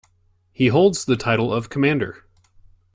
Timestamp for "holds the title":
0.69-1.53